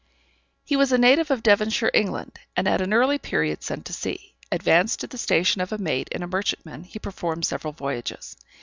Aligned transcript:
He 0.65 0.75
was 0.75 0.91
a 0.91 0.97
native 0.97 1.29
of 1.29 1.43
Devonshire 1.43 1.91
(Eng.), 1.93 2.31
and 2.57 2.67
at 2.67 2.81
an 2.81 2.91
early 2.91 3.19
period 3.19 3.61
sent 3.61 3.85
to 3.85 3.93
sea; 3.93 4.33
advanced 4.51 5.01
to 5.01 5.05
the 5.07 5.15
station 5.19 5.61
of 5.61 5.71
a 5.71 5.77
mate 5.77 6.09
in 6.11 6.23
a 6.23 6.27
merchantman, 6.27 6.85
he 6.85 6.97
performed 6.97 7.45
several 7.45 7.71
voyages. 7.73 8.35